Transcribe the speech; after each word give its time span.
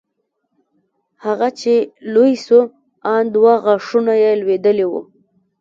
هغه 1.25 1.47
چې 1.59 1.73
لوى 2.13 2.33
سو 2.45 2.59
ان 3.13 3.23
دوه 3.35 3.53
غاښونه 3.65 4.13
يې 4.23 4.31
لوېدلي 4.41 4.85
وو. 4.91 5.01